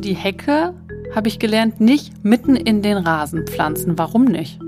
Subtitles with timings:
[0.00, 0.74] die Hecke,
[1.14, 3.98] habe ich gelernt, nicht mitten in den Rasen pflanzen.
[3.98, 4.60] Warum nicht?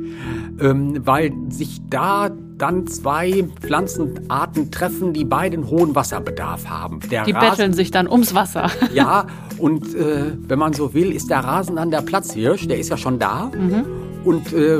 [0.60, 7.00] Ähm, weil sich da dann zwei Pflanzenarten treffen, die beiden hohen Wasserbedarf haben.
[7.10, 8.70] Der die Rasen, betteln sich dann ums Wasser.
[8.94, 9.26] Ja,
[9.58, 12.96] und äh, wenn man so will, ist der Rasen dann der Platzhirsch, der ist ja
[12.96, 13.84] schon da mhm.
[14.24, 14.78] und äh,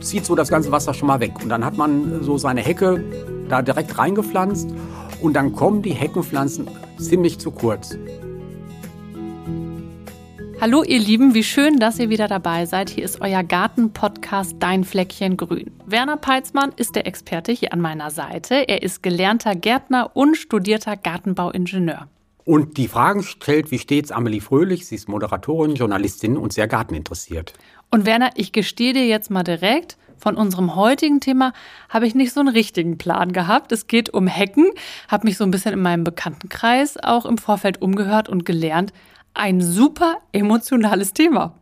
[0.00, 1.32] zieht so das ganze Wasser schon mal weg.
[1.42, 3.02] Und dann hat man so seine Hecke
[3.48, 4.68] da direkt reingepflanzt
[5.20, 6.68] und dann kommen die Heckenpflanzen
[6.98, 7.96] ziemlich zu kurz.
[10.60, 12.90] Hallo ihr Lieben, wie schön, dass ihr wieder dabei seid.
[12.90, 15.70] Hier ist euer Garten-Podcast Dein Fleckchen Grün.
[15.86, 18.68] Werner Peitzmann ist der Experte hier an meiner Seite.
[18.68, 22.08] Er ist gelernter Gärtner und studierter Gartenbauingenieur.
[22.44, 24.86] Und die Fragen stellt wie stets Amelie Fröhlich.
[24.86, 27.54] Sie ist Moderatorin, Journalistin und sehr garteninteressiert.
[27.90, 31.54] Und Werner, ich gestehe dir jetzt mal direkt, von unserem heutigen Thema
[31.88, 33.72] habe ich nicht so einen richtigen Plan gehabt.
[33.72, 34.70] Es geht um Hecken,
[35.08, 38.92] habe mich so ein bisschen in meinem Bekanntenkreis auch im Vorfeld umgehört und gelernt,
[39.34, 41.54] ein super emotionales Thema.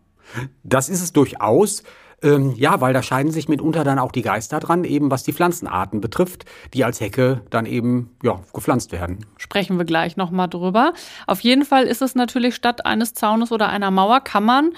[0.62, 1.82] Das ist es durchaus.
[2.20, 5.32] Ähm, ja, weil da scheiden sich mitunter dann auch die Geister dran, eben was die
[5.32, 9.24] Pflanzenarten betrifft, die als Hecke dann eben ja, gepflanzt werden.
[9.36, 10.94] Sprechen wir gleich nochmal drüber.
[11.28, 14.72] Auf jeden Fall ist es natürlich statt eines Zaunes oder einer Mauer kann man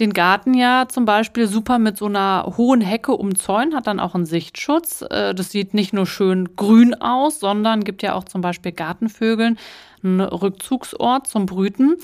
[0.00, 4.14] den Garten ja zum Beispiel super mit so einer hohen Hecke umzäunen, hat dann auch
[4.14, 5.02] einen Sichtschutz.
[5.02, 9.58] Äh, das sieht nicht nur schön grün aus, sondern gibt ja auch zum Beispiel Gartenvögeln
[10.02, 11.96] einen Rückzugsort zum Brüten.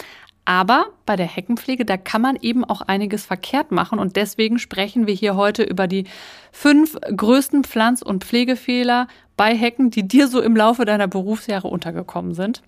[0.45, 3.99] Aber bei der Heckenpflege, da kann man eben auch einiges verkehrt machen.
[3.99, 6.05] Und deswegen sprechen wir hier heute über die
[6.53, 12.35] fünf größten Pflanz- und Pflegefehler bei Hecken, die dir so im Laufe deiner Berufsjahre untergekommen
[12.35, 12.63] sind.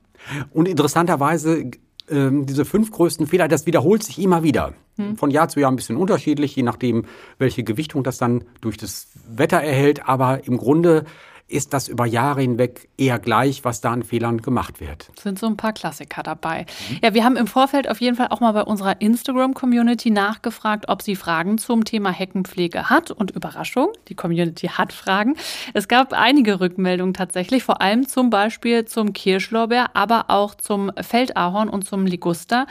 [0.52, 1.70] Und interessanterweise,
[2.08, 4.72] ähm, diese fünf größten Fehler, das wiederholt sich immer wieder.
[4.96, 5.16] Hm.
[5.16, 7.04] Von Jahr zu Jahr ein bisschen unterschiedlich, je nachdem,
[7.38, 10.08] welche Gewichtung das dann durch das Wetter erhält.
[10.08, 11.04] Aber im Grunde
[11.48, 15.10] ist das über Jahre hinweg eher gleich, was da an Fehlern gemacht wird.
[15.18, 16.66] Sind so ein paar Klassiker dabei.
[16.90, 16.98] Mhm.
[17.02, 21.02] Ja, wir haben im Vorfeld auf jeden Fall auch mal bei unserer Instagram-Community nachgefragt, ob
[21.02, 23.12] sie Fragen zum Thema Heckenpflege hat.
[23.12, 25.36] Und Überraschung, die Community hat Fragen.
[25.72, 31.68] Es gab einige Rückmeldungen tatsächlich, vor allem zum Beispiel zum Kirschlorbeer, aber auch zum Feldahorn
[31.68, 32.66] und zum Liguster.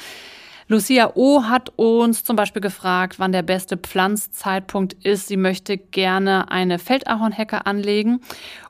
[0.67, 1.43] Lucia O.
[1.43, 5.27] hat uns zum Beispiel gefragt, wann der beste Pflanzzeitpunkt ist.
[5.27, 8.21] Sie möchte gerne eine Feldahornhecke anlegen.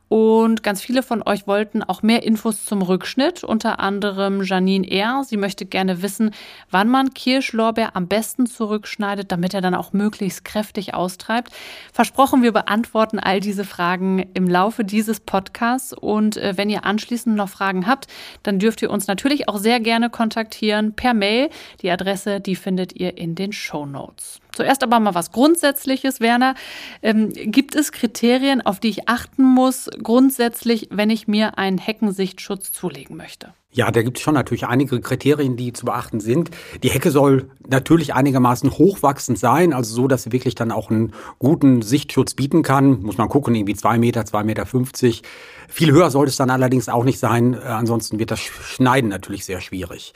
[0.07, 5.23] Und ganz viele von euch wollten auch mehr Infos zum Rückschnitt, unter anderem Janine R.
[5.25, 6.31] Sie möchte gerne wissen,
[6.69, 11.51] wann man Kirschlorbeer am besten zurückschneidet, damit er dann auch möglichst kräftig austreibt.
[11.91, 15.91] Versprochen, wir beantworten all diese Fragen im Laufe dieses Podcasts.
[15.91, 18.07] Und äh, wenn ihr anschließend noch Fragen habt,
[18.43, 21.49] dann dürft ihr uns natürlich auch sehr gerne kontaktieren per Mail.
[21.81, 24.39] Die Adresse, die findet ihr in den Show Notes.
[24.55, 26.55] Zuerst aber mal was Grundsätzliches, Werner.
[27.01, 32.71] Ähm, gibt es Kriterien, auf die ich achten muss, grundsätzlich, wenn ich mir einen Heckensichtschutz
[32.71, 33.53] zulegen möchte?
[33.75, 36.49] Ja, da gibt es schon natürlich einige Kriterien, die zu beachten sind.
[36.81, 41.11] Die Hecke soll natürlich einigermaßen hochwachsend sein, also so, dass sie wirklich dann auch einen
[41.39, 43.01] guten Sichtschutz bieten kann.
[43.01, 44.65] Muss man gucken, irgendwie zwei Meter, zwei Meter.
[44.65, 45.23] fünfzig.
[45.67, 49.43] Viel höher sollte es dann allerdings auch nicht sein, äh, ansonsten wird das Schneiden natürlich
[49.43, 50.13] sehr schwierig.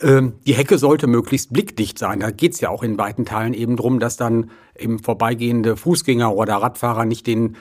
[0.00, 2.20] Ähm, die Hecke sollte möglichst blickdicht sein.
[2.20, 6.34] Da geht es ja auch in weiten Teilen eben drum, dass dann eben vorbeigehende Fußgänger
[6.34, 7.56] oder Radfahrer nicht den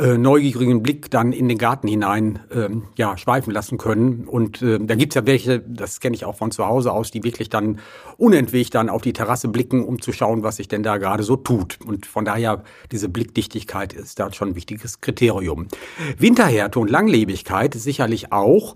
[0.00, 4.26] äh, neugierigen Blick dann in den Garten hinein ähm, ja, schweifen lassen können.
[4.26, 7.22] Und äh, da gibt's ja welche, das kenne ich auch von zu Hause aus, die
[7.22, 7.80] wirklich dann
[8.16, 11.36] unentwegt dann auf die Terrasse blicken, um zu schauen, was sich denn da gerade so
[11.36, 11.78] tut.
[11.84, 15.68] Und von daher, diese Blickdichtigkeit ist da schon ein wichtiges Kriterium.
[16.16, 18.74] Winterhärte und Langlebigkeit sicherlich auch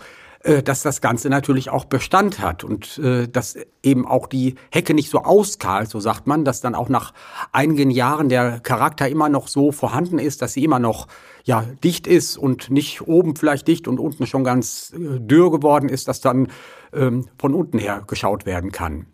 [0.62, 5.10] dass das Ganze natürlich auch Bestand hat und äh, dass eben auch die Hecke nicht
[5.10, 7.14] so auskahlt, so sagt man, dass dann auch nach
[7.52, 11.08] einigen Jahren der Charakter immer noch so vorhanden ist, dass sie immer noch
[11.44, 15.88] ja dicht ist und nicht oben vielleicht dicht und unten schon ganz äh, dürr geworden
[15.88, 16.48] ist, dass dann
[16.92, 19.06] ähm, von unten her geschaut werden kann.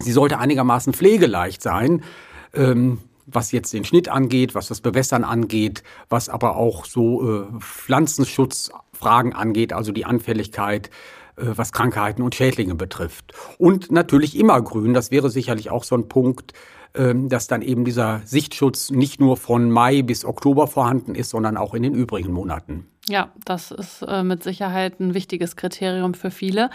[0.00, 2.02] Sie sollte einigermaßen pflegeleicht sein.
[2.52, 7.46] Ähm, was jetzt den Schnitt angeht, was das Bewässern angeht, was aber auch so äh,
[7.60, 10.90] Pflanzenschutzfragen angeht, also die Anfälligkeit,
[11.36, 13.32] äh, was Krankheiten und Schädlinge betrifft.
[13.58, 16.52] Und natürlich immer grün, das wäre sicherlich auch so ein Punkt,
[16.94, 21.56] äh, dass dann eben dieser Sichtschutz nicht nur von Mai bis Oktober vorhanden ist, sondern
[21.56, 22.86] auch in den übrigen Monaten.
[23.08, 26.70] Ja, das ist äh, mit Sicherheit ein wichtiges Kriterium für viele.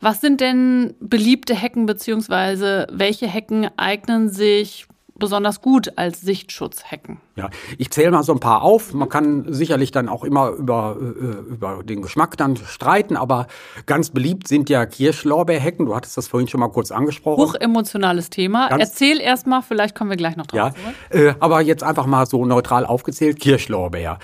[0.00, 7.20] Was sind denn beliebte Hecken beziehungsweise welche Hecken eignen sich besonders gut als Sichtschutzhecken?
[7.36, 8.92] Ja, ich zähle mal so ein paar auf.
[8.92, 13.46] Man kann sicherlich dann auch immer über, äh, über den Geschmack dann streiten, aber
[13.86, 15.86] ganz beliebt sind ja Kirschlorbeerhecken.
[15.86, 17.42] Du hattest das vorhin schon mal kurz angesprochen.
[17.42, 18.68] Hochemotionales Thema.
[18.68, 20.72] Ganz Erzähl erst mal, vielleicht kommen wir gleich noch drauf.
[21.12, 24.18] Ja, äh, aber jetzt einfach mal so neutral aufgezählt, Kirschlorbeer.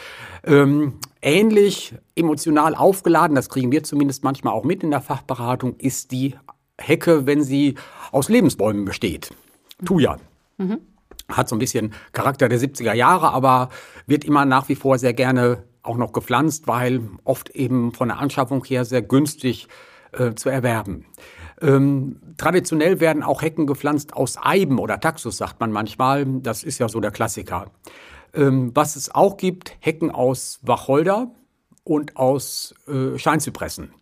[0.44, 6.12] Ähm, ähnlich emotional aufgeladen, das kriegen wir zumindest manchmal auch mit in der Fachberatung, ist
[6.12, 6.36] die
[6.78, 7.74] Hecke, wenn sie
[8.12, 9.30] aus Lebensbäumen besteht.
[9.84, 10.16] Thuja.
[10.58, 10.80] Mhm.
[11.28, 13.70] Hat so ein bisschen Charakter der 70er Jahre, aber
[14.06, 18.18] wird immer nach wie vor sehr gerne auch noch gepflanzt, weil oft eben von der
[18.18, 19.68] Anschaffung her sehr günstig
[20.12, 21.06] äh, zu erwerben.
[21.60, 26.24] Ähm, traditionell werden auch Hecken gepflanzt aus Eiben oder Taxus, sagt man manchmal.
[26.40, 27.70] Das ist ja so der Klassiker.
[28.34, 31.30] Ähm, was es auch gibt, Hecken aus Wacholder
[31.84, 33.92] und aus äh, Scheinzypressen.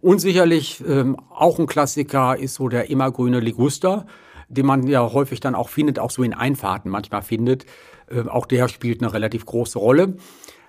[0.00, 4.06] Und sicherlich ähm, auch ein Klassiker ist so der immergrüne Liguster,
[4.54, 7.66] den man ja häufig dann auch findet, auch so in Einfahrten manchmal findet.
[8.08, 10.16] Äh, auch der spielt eine relativ große Rolle.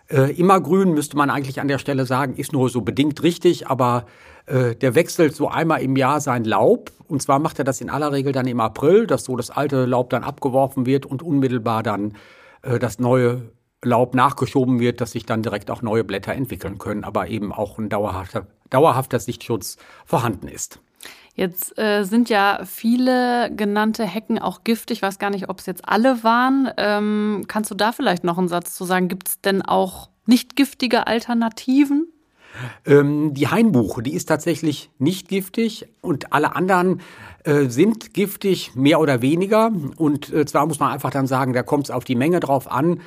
[0.08, 4.06] Äh, immergrün müsste man eigentlich an der Stelle sagen, ist nur so bedingt richtig, aber
[4.46, 6.92] äh, der wechselt so einmal im Jahr sein Laub.
[7.08, 9.86] Und zwar macht er das in aller Regel dann im April, dass so das alte
[9.86, 12.14] Laub dann abgeworfen wird und unmittelbar dann
[12.62, 13.50] äh, das neue
[13.84, 17.78] Laub nachgeschoben wird, dass sich dann direkt auch neue Blätter entwickeln können, aber eben auch
[17.78, 20.80] ein dauerhafter, dauerhafter Sichtschutz vorhanden ist.
[21.36, 25.00] Jetzt äh, sind ja viele genannte Hecken auch giftig.
[25.00, 26.72] Ich weiß gar nicht, ob es jetzt alle waren.
[26.78, 29.10] Ähm, kannst du da vielleicht noch einen Satz zu sagen?
[29.10, 32.08] Gibt es denn auch nicht giftige Alternativen?
[32.86, 37.02] Ähm, die Hainbuche, die ist tatsächlich nicht giftig und alle anderen
[37.44, 39.72] äh, sind giftig, mehr oder weniger.
[39.98, 42.72] Und äh, zwar muss man einfach dann sagen, da kommt es auf die Menge drauf
[42.72, 43.02] an.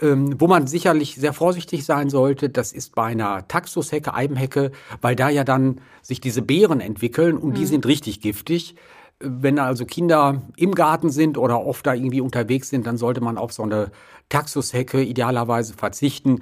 [0.00, 5.14] Ähm, wo man sicherlich sehr vorsichtig sein sollte, das ist bei einer Taxushecke, Eibenhecke, weil
[5.14, 7.54] da ja dann sich diese Beeren entwickeln und mhm.
[7.54, 8.74] die sind richtig giftig.
[9.20, 13.38] Wenn also Kinder im Garten sind oder oft da irgendwie unterwegs sind, dann sollte man
[13.38, 13.92] auf so eine
[14.28, 16.40] Taxushecke idealerweise verzichten.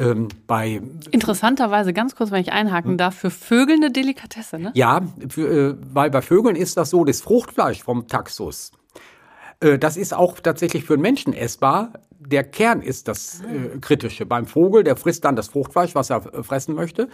[0.00, 0.80] Ähm, bei
[1.10, 2.98] Interessanterweise, ganz kurz, wenn ich einhaken hm?
[2.98, 4.72] darf, für Vögel eine Delikatesse, ne?
[4.74, 8.72] Ja, für, äh, weil bei Vögeln ist das so, das Fruchtfleisch vom Taxus,
[9.60, 11.92] äh, das ist auch tatsächlich für einen Menschen essbar.
[12.18, 14.26] Der Kern ist das äh, Kritische.
[14.26, 17.08] Beim Vogel, der frisst dann das Fruchtfleisch, was er äh, fressen möchte.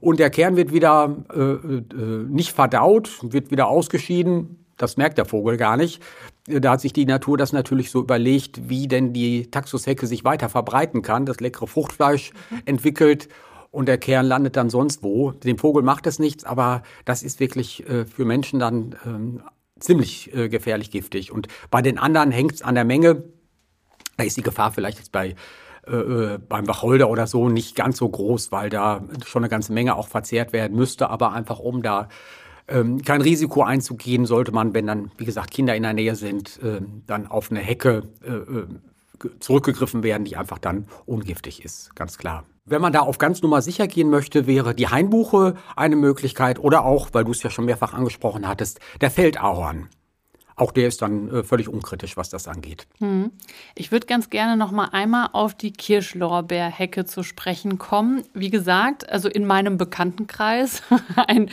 [0.00, 1.82] Und der Kern wird wieder äh, äh,
[2.28, 4.64] nicht verdaut, wird wieder ausgeschieden.
[4.76, 6.02] Das merkt der Vogel gar nicht.
[6.46, 10.48] Da hat sich die Natur das natürlich so überlegt, wie denn die Taxushecke sich weiter
[10.48, 12.62] verbreiten kann, das leckere Fruchtfleisch mhm.
[12.64, 13.28] entwickelt
[13.70, 15.32] und der Kern landet dann sonst wo.
[15.32, 19.42] Dem Vogel macht es nichts, aber das ist wirklich äh, für Menschen dann ähm,
[19.78, 21.32] ziemlich äh, gefährlich giftig.
[21.32, 23.24] Und bei den anderen hängt es an der Menge.
[24.16, 25.36] Da ist die Gefahr vielleicht jetzt bei
[25.86, 29.72] äh, äh, beim Wacholder oder so nicht ganz so groß, weil da schon eine ganze
[29.72, 32.08] Menge auch verzehrt werden müsste, aber einfach um da
[32.68, 36.62] ähm, kein Risiko einzugehen, sollte man, wenn dann, wie gesagt, Kinder in der Nähe sind,
[36.62, 38.66] äh, dann auf eine Hecke äh, äh,
[39.40, 42.44] zurückgegriffen werden, die einfach dann ungiftig ist, ganz klar.
[42.64, 46.84] Wenn man da auf ganz Nummer sicher gehen möchte, wäre die Hainbuche eine Möglichkeit oder
[46.84, 49.88] auch, weil du es ja schon mehrfach angesprochen hattest, der Feldahorn.
[50.54, 52.86] Auch der ist dann äh, völlig unkritisch, was das angeht.
[52.98, 53.32] Hm.
[53.74, 58.22] Ich würde ganz gerne noch mal einmal auf die Kirschlorbeerhecke zu sprechen kommen.
[58.34, 60.82] Wie gesagt, also in meinem Bekanntenkreis
[61.26, 61.50] ein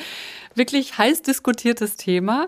[0.59, 2.47] wirklich heiß diskutiertes Thema.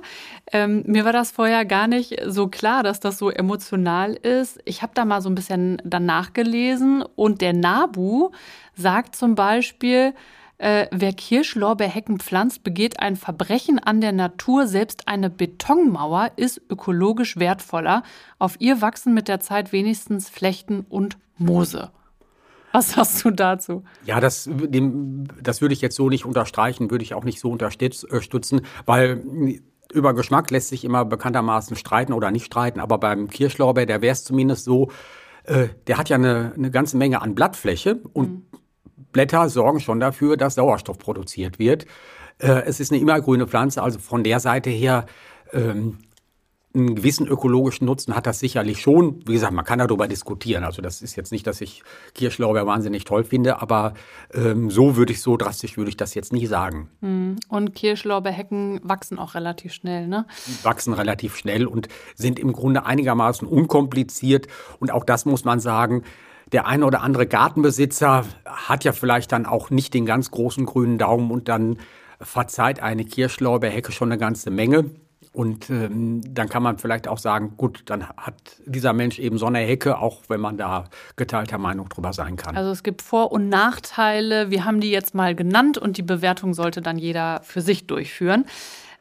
[0.51, 4.59] Ähm, mir war das vorher gar nicht so klar, dass das so emotional ist.
[4.65, 8.29] Ich habe da mal so ein bisschen danach gelesen und der Nabu
[8.75, 10.13] sagt zum Beispiel,
[10.59, 14.67] äh, wer Kirschlorbeerhecken pflanzt, begeht ein Verbrechen an der Natur.
[14.67, 18.03] Selbst eine Betonmauer ist ökologisch wertvoller.
[18.37, 21.89] Auf ihr wachsen mit der Zeit wenigstens Flechten und Moose.
[22.71, 23.83] Was hast du dazu?
[24.05, 27.51] Ja, das, dem, das würde ich jetzt so nicht unterstreichen, würde ich auch nicht so
[27.51, 29.23] unterstützen, weil
[29.93, 34.13] über Geschmack lässt sich immer bekanntermaßen streiten oder nicht streiten, aber beim Kirschlorbeer, der wäre
[34.13, 34.89] es zumindest so,
[35.43, 38.45] äh, der hat ja eine, eine ganze Menge an Blattfläche und mhm.
[39.11, 41.85] Blätter sorgen schon dafür, dass Sauerstoff produziert wird.
[42.37, 45.05] Äh, es ist eine immergrüne Pflanze, also von der Seite her
[45.51, 45.97] ähm,
[46.73, 49.21] einen gewissen ökologischen Nutzen hat das sicherlich schon.
[49.27, 50.63] Wie gesagt, man kann darüber diskutieren.
[50.63, 53.93] Also das ist jetzt nicht, dass ich Kirschlauber wahnsinnig toll finde, aber
[54.33, 56.89] ähm, so würde ich, so drastisch würde ich das jetzt nie sagen.
[57.01, 57.35] Hm.
[57.49, 60.25] Und Kirschlauberhecken wachsen auch relativ schnell, ne?
[60.63, 64.47] Wachsen relativ schnell und sind im Grunde einigermaßen unkompliziert.
[64.79, 66.03] Und auch das muss man sagen,
[66.51, 70.97] der eine oder andere Gartenbesitzer hat ja vielleicht dann auch nicht den ganz großen grünen
[70.97, 71.77] Daumen und dann
[72.19, 74.85] verzeiht eine Kirschlauberhecke schon eine ganze Menge.
[75.33, 78.35] Und ähm, dann kann man vielleicht auch sagen, gut, dann hat
[78.65, 80.85] dieser Mensch eben so eine Hecke, auch wenn man da
[81.15, 82.57] geteilter Meinung drüber sein kann.
[82.57, 84.51] Also es gibt Vor- und Nachteile.
[84.51, 88.45] Wir haben die jetzt mal genannt und die Bewertung sollte dann jeder für sich durchführen.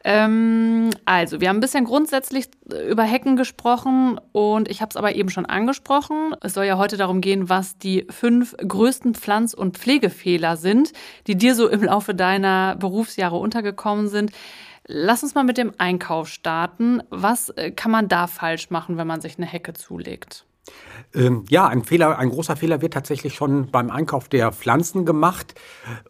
[0.03, 2.47] Ähm, also, wir haben ein bisschen grundsätzlich
[2.89, 6.35] über Hecken gesprochen und ich habe es aber eben schon angesprochen.
[6.41, 10.93] Es soll ja heute darum gehen, was die fünf größten Pflanz- und Pflegefehler sind,
[11.27, 14.33] die dir so im Laufe deiner Berufsjahre untergekommen sind.
[14.87, 17.03] Lass uns mal mit dem Einkauf starten.
[17.11, 20.47] Was äh, kann man da falsch machen, wenn man sich eine Hecke zulegt?
[21.15, 25.55] Ähm, ja, ein Fehler, ein großer Fehler wird tatsächlich schon beim Einkauf der Pflanzen gemacht.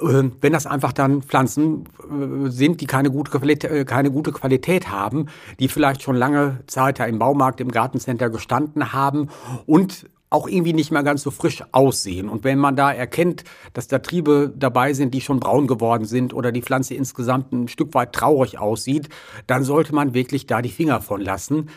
[0.01, 4.33] Ähm, wenn das einfach dann Pflanzen äh, sind, die keine gute, Qualität, äh, keine gute
[4.33, 5.27] Qualität haben,
[5.59, 9.29] die vielleicht schon lange Zeit ja im Baumarkt, im Gartencenter gestanden haben
[9.67, 12.29] und auch irgendwie nicht mehr ganz so frisch aussehen.
[12.29, 16.33] Und wenn man da erkennt, dass da Triebe dabei sind, die schon braun geworden sind
[16.33, 19.09] oder die Pflanze insgesamt ein Stück weit traurig aussieht,
[19.49, 21.69] dann sollte man wirklich da die Finger von lassen.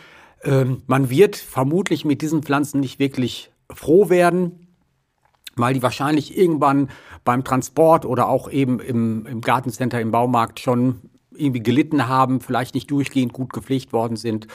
[0.44, 4.68] Ähm, man wird vermutlich mit diesen Pflanzen nicht wirklich froh werden,
[5.56, 6.90] weil die wahrscheinlich irgendwann
[7.24, 11.00] beim Transport oder auch eben im, im Gartencenter, im Baumarkt schon
[11.36, 14.46] irgendwie gelitten haben, vielleicht nicht durchgehend gut gepflegt worden sind.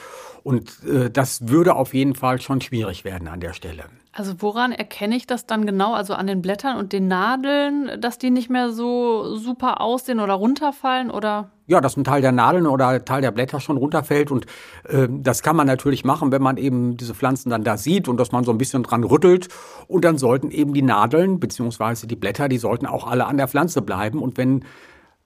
[0.42, 3.84] Und äh, das würde auf jeden Fall schon schwierig werden an der Stelle.
[4.12, 5.94] Also woran erkenne ich das dann genau?
[5.94, 10.34] Also an den Blättern und den Nadeln, dass die nicht mehr so super aussehen oder
[10.34, 11.50] runterfallen oder?
[11.68, 14.46] Ja, dass ein Teil der Nadeln oder Teil der Blätter schon runterfällt und
[14.88, 18.16] äh, das kann man natürlich machen, wenn man eben diese Pflanzen dann da sieht und
[18.16, 19.46] dass man so ein bisschen dran rüttelt
[19.86, 23.46] und dann sollten eben die Nadeln beziehungsweise die Blätter, die sollten auch alle an der
[23.46, 24.64] Pflanze bleiben und wenn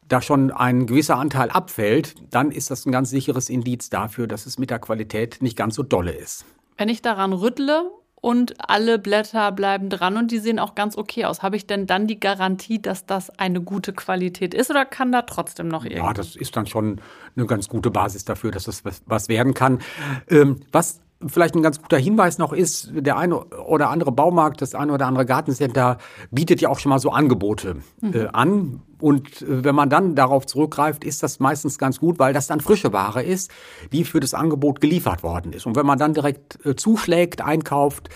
[0.08, 4.46] da schon ein gewisser Anteil abfällt, dann ist das ein ganz sicheres Indiz dafür, dass
[4.46, 6.44] es mit der Qualität nicht ganz so dolle ist.
[6.76, 7.90] Wenn ich daran rüttle
[8.24, 11.42] und alle Blätter bleiben dran und die sehen auch ganz okay aus.
[11.42, 15.20] Habe ich denn dann die Garantie, dass das eine gute Qualität ist oder kann da
[15.22, 16.06] trotzdem noch irgendwas?
[16.06, 17.02] Ja, das ist dann schon
[17.36, 19.80] eine ganz gute Basis dafür, dass das was werden kann.
[20.30, 24.74] Ähm, was vielleicht ein ganz guter Hinweis noch ist, der eine oder andere Baumarkt, das
[24.74, 25.98] eine oder andere Gartencenter
[26.30, 28.28] bietet ja auch schon mal so Angebote äh, mhm.
[28.32, 28.82] an.
[29.00, 32.60] Und äh, wenn man dann darauf zurückgreift, ist das meistens ganz gut, weil das dann
[32.60, 33.50] frische Ware ist,
[33.92, 35.66] die für das Angebot geliefert worden ist.
[35.66, 38.08] Und wenn man dann direkt äh, zuschlägt, einkauft,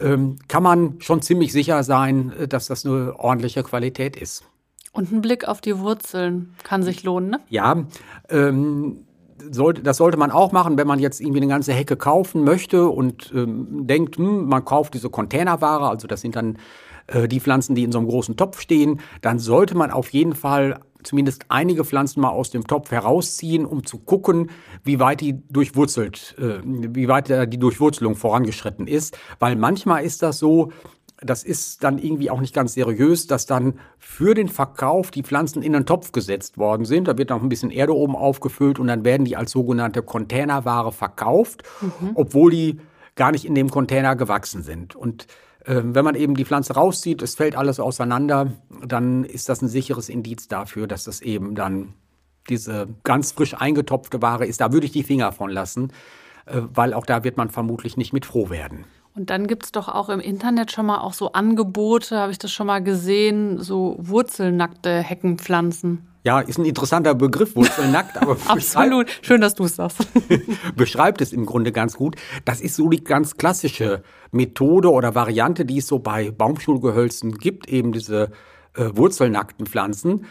[0.00, 4.44] ähm, kann man schon ziemlich sicher sein, äh, dass das eine ordentliche Qualität ist.
[4.92, 7.40] Und ein Blick auf die Wurzeln kann sich lohnen, ne?
[7.48, 7.84] Ja,
[8.28, 9.06] ähm,
[9.50, 12.88] sollte, das sollte man auch machen, wenn man jetzt irgendwie eine ganze Hecke kaufen möchte
[12.88, 16.58] und ähm, denkt, hm, man kauft diese Containerware, also das sind dann
[17.06, 20.34] äh, die Pflanzen, die in so einem großen Topf stehen, dann sollte man auf jeden
[20.34, 24.50] Fall zumindest einige Pflanzen mal aus dem Topf herausziehen, um zu gucken,
[24.84, 29.18] wie weit die durchwurzelt, äh, wie weit die Durchwurzelung vorangeschritten ist.
[29.38, 30.72] Weil manchmal ist das so,
[31.24, 35.62] das ist dann irgendwie auch nicht ganz seriös, dass dann für den Verkauf die Pflanzen
[35.62, 37.08] in einen Topf gesetzt worden sind.
[37.08, 40.92] Da wird noch ein bisschen Erde oben aufgefüllt und dann werden die als sogenannte Containerware
[40.92, 42.10] verkauft, mhm.
[42.14, 42.80] obwohl die
[43.16, 44.94] gar nicht in dem Container gewachsen sind.
[44.94, 45.26] Und
[45.64, 48.52] äh, wenn man eben die Pflanze rauszieht, es fällt alles auseinander,
[48.86, 51.94] dann ist das ein sicheres Indiz dafür, dass das eben dann
[52.48, 54.60] diese ganz frisch eingetopfte Ware ist.
[54.60, 55.92] Da würde ich die Finger von lassen,
[56.46, 58.84] äh, weil auch da wird man vermutlich nicht mit froh werden.
[59.16, 62.38] Und dann gibt es doch auch im Internet schon mal auch so Angebote, habe ich
[62.38, 66.04] das schon mal gesehen, so wurzelnackte Heckenpflanzen.
[66.24, 69.08] Ja, ist ein interessanter Begriff, wurzelnackt, aber absolut.
[69.22, 70.08] Schön, dass du es sagst.
[70.76, 72.16] beschreibt es im Grunde ganz gut.
[72.44, 74.02] Das ist so die ganz klassische
[74.32, 78.32] Methode oder Variante, die es so bei Baumschulgehölzen gibt, eben diese
[78.74, 80.26] äh, wurzelnackten Pflanzen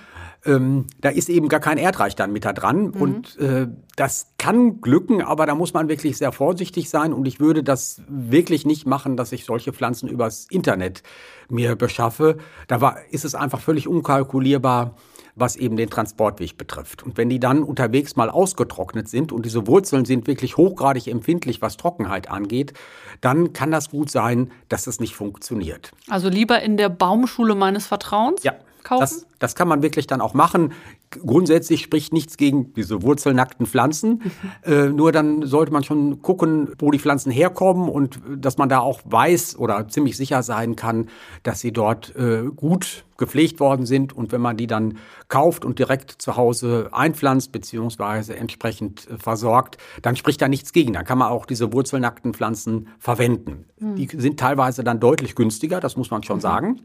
[0.45, 2.87] ähm, da ist eben gar kein Erdreich dann mit da dran.
[2.87, 3.01] Mhm.
[3.01, 7.13] Und äh, das kann glücken, aber da muss man wirklich sehr vorsichtig sein.
[7.13, 11.03] Und ich würde das wirklich nicht machen, dass ich solche Pflanzen übers Internet
[11.49, 12.37] mir beschaffe.
[12.67, 14.95] Da war, ist es einfach völlig unkalkulierbar,
[15.35, 17.03] was eben den Transportweg betrifft.
[17.03, 21.61] Und wenn die dann unterwegs mal ausgetrocknet sind und diese Wurzeln sind wirklich hochgradig empfindlich,
[21.61, 22.73] was Trockenheit angeht,
[23.21, 25.91] dann kann das gut sein, dass es nicht funktioniert.
[26.09, 28.43] Also lieber in der Baumschule meines Vertrauens?
[28.43, 28.53] Ja
[28.99, 29.01] kaufen?
[29.01, 30.73] Das, das kann man wirklich dann auch machen.
[31.11, 34.09] Grundsätzlich spricht nichts gegen diese wurzelnackten Pflanzen.
[34.09, 34.31] Mhm.
[34.65, 38.79] Äh, nur dann sollte man schon gucken, wo die Pflanzen herkommen und dass man da
[38.79, 41.09] auch weiß oder ziemlich sicher sein kann,
[41.43, 44.13] dass sie dort äh, gut gepflegt worden sind.
[44.13, 44.97] Und wenn man die dann
[45.27, 50.93] kauft und direkt zu Hause einpflanzt beziehungsweise entsprechend äh, versorgt, dann spricht da nichts gegen.
[50.93, 53.65] Dann kann man auch diese wurzelnackten Pflanzen verwenden.
[53.79, 53.95] Mhm.
[53.95, 56.41] Die sind teilweise dann deutlich günstiger, das muss man schon mhm.
[56.41, 56.79] sagen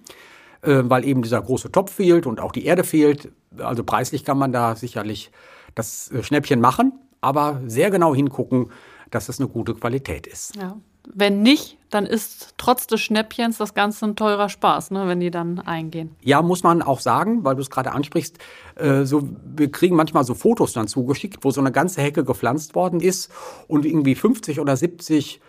[0.63, 3.31] äh, weil eben dieser große Topf fehlt und auch die Erde fehlt.
[3.59, 5.31] Also preislich kann man da sicherlich
[5.75, 8.71] das äh, Schnäppchen machen, aber sehr genau hingucken,
[9.11, 10.57] dass es eine gute Qualität ist.
[10.57, 10.77] Ja.
[11.15, 15.31] Wenn nicht, dann ist trotz des Schnäppchens das Ganze ein teurer Spaß, ne, wenn die
[15.31, 16.15] dann eingehen.
[16.23, 18.37] Ja, muss man auch sagen, weil du es gerade ansprichst.
[18.75, 19.23] Äh, so,
[19.57, 23.31] wir kriegen manchmal so Fotos dann zugeschickt, wo so eine ganze Hecke gepflanzt worden ist
[23.69, 25.41] und irgendwie 50 oder 70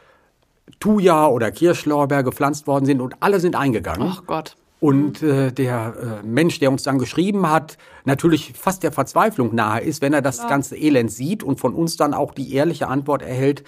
[0.79, 4.09] Thuja oder Kirschlorbeer gepflanzt worden sind und alle sind eingegangen.
[4.09, 4.55] Ach Gott.
[4.79, 9.81] Und äh, der äh, Mensch, der uns dann geschrieben hat, natürlich fast der Verzweiflung nahe
[9.81, 10.48] ist, wenn er das ja.
[10.48, 13.63] ganze Elend sieht und von uns dann auch die ehrliche Antwort erhält,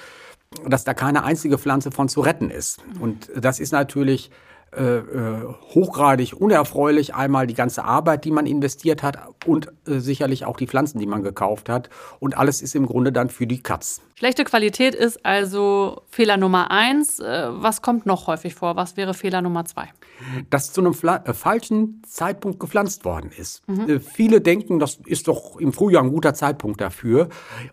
[0.65, 2.80] dass da keine einzige Pflanze von zu retten ist.
[3.00, 4.32] Und das ist natürlich
[4.74, 7.13] äh, äh, hochgradig unerfreulich.
[7.13, 11.08] Einmal die ganze Arbeit, die man investiert hat und äh, sicherlich auch die Pflanzen, die
[11.08, 11.90] man gekauft hat.
[12.22, 14.00] Und alles ist im Grunde dann für die Katz.
[14.16, 17.20] Schlechte Qualität ist also Fehler Nummer eins.
[17.20, 18.78] Äh, was kommt noch häufig vor?
[18.78, 19.90] Was wäre Fehler Nummer zwei?
[20.50, 23.68] Dass zu einem äh, falschen Zeitpunkt gepflanzt worden ist.
[23.68, 24.00] Mhm.
[24.00, 27.28] viele denken, das ist doch im Frühjahr ein guter Zeitpunkt dafür.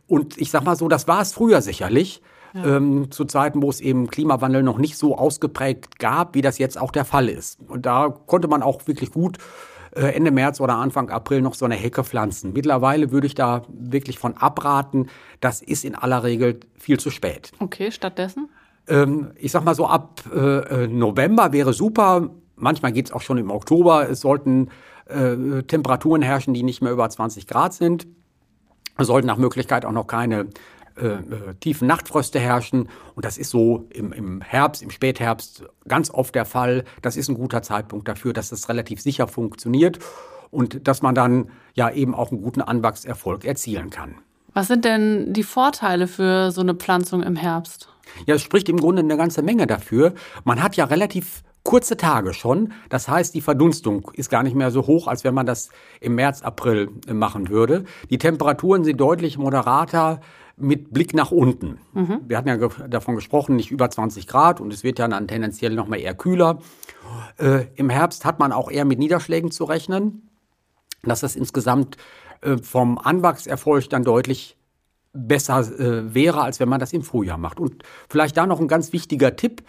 [0.08, 2.22] Und ich sag mal so, das war es früher sicherlich
[2.54, 2.76] ja.
[2.76, 6.80] ähm, zu Zeiten, wo es eben Klimawandel noch nicht so ausgeprägt gab, wie das jetzt
[6.80, 7.58] auch der Fall ist.
[7.68, 9.38] Und da konnte man auch wirklich gut
[9.94, 12.52] äh, Ende März oder Anfang April noch so eine Hecke pflanzen.
[12.52, 15.08] Mittlerweile würde ich da wirklich von abraten.
[15.40, 17.52] Das ist in aller Regel viel zu spät.
[17.58, 18.48] Okay, stattdessen?
[18.86, 22.30] Ähm, ich sag mal so, ab äh, äh November wäre super.
[22.56, 24.08] Manchmal geht es auch schon im Oktober.
[24.08, 24.68] Es sollten
[25.06, 28.06] äh, Temperaturen herrschen, die nicht mehr über 20 Grad sind.
[28.96, 30.48] Es sollten nach Möglichkeit auch noch keine
[30.98, 32.88] äh, tiefen Nachtfröste herrschen.
[33.14, 36.84] Und das ist so im, im Herbst, im Spätherbst ganz oft der Fall.
[37.02, 39.98] Das ist ein guter Zeitpunkt dafür, dass das relativ sicher funktioniert
[40.50, 44.16] und dass man dann ja eben auch einen guten Anwachserfolg erzielen kann.
[44.54, 47.88] Was sind denn die Vorteile für so eine Pflanzung im Herbst?
[48.26, 50.14] Ja, es spricht im Grunde eine ganze Menge dafür.
[50.44, 52.72] Man hat ja relativ kurze Tage schon.
[52.88, 55.68] Das heißt, die Verdunstung ist gar nicht mehr so hoch, als wenn man das
[56.00, 57.84] im März, April äh, machen würde.
[58.08, 60.20] Die Temperaturen sind deutlich moderater
[60.60, 61.78] mit Blick nach unten.
[61.94, 62.20] Mhm.
[62.26, 62.56] Wir hatten ja
[62.88, 66.14] davon gesprochen, nicht über 20 Grad und es wird ja dann tendenziell noch mal eher
[66.14, 66.58] kühler.
[67.38, 70.28] Äh, Im Herbst hat man auch eher mit Niederschlägen zu rechnen,
[71.02, 71.96] dass das insgesamt
[72.40, 74.56] äh, vom Anwachserfolg dann deutlich
[75.12, 77.60] besser äh, wäre, als wenn man das im Frühjahr macht.
[77.60, 79.62] Und vielleicht da noch ein ganz wichtiger Tipp.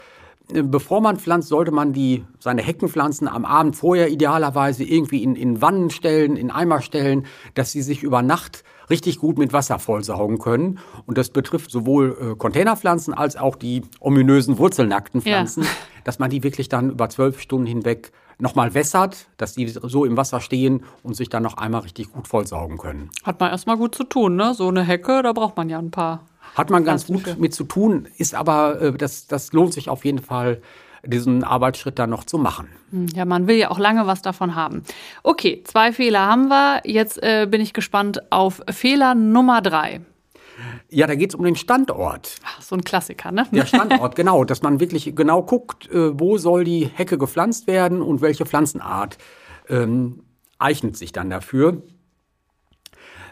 [0.53, 5.36] Äh, bevor man pflanzt, sollte man die, seine Heckenpflanzen am Abend vorher idealerweise irgendwie in,
[5.36, 9.79] in Wannen stellen, in Eimer stellen, dass sie sich über Nacht richtig gut mit Wasser
[9.79, 10.79] vollsaugen können.
[11.05, 15.69] Und das betrifft sowohl äh, Containerpflanzen als auch die ominösen wurzelnackten Pflanzen, ja.
[16.03, 20.17] dass man die wirklich dann über zwölf Stunden hinweg nochmal wässert, dass die so im
[20.17, 23.10] Wasser stehen und sich dann noch einmal richtig gut vollsaugen können.
[23.24, 24.53] Hat man erstmal gut zu tun, ne?
[24.53, 26.25] So eine Hecke, da braucht man ja ein paar.
[26.55, 30.05] Hat man ganz gut mit zu tun, ist aber, äh, das, das lohnt sich auf
[30.05, 30.62] jeden Fall
[31.06, 32.68] diesen Arbeitsschritt dann noch zu machen.
[32.91, 34.84] Hm, ja, man will ja auch lange was davon haben.
[35.24, 36.82] Okay, zwei Fehler haben wir.
[36.86, 40.01] Jetzt äh, bin ich gespannt auf Fehler Nummer drei.
[40.89, 42.36] Ja, da geht es um den Standort.
[42.43, 43.47] Ach, so ein Klassiker, ne?
[43.52, 44.43] Der Standort, genau.
[44.43, 49.17] Dass man wirklich genau guckt, äh, wo soll die Hecke gepflanzt werden und welche Pflanzenart
[49.69, 50.24] ähm,
[50.58, 51.82] eignet sich dann dafür.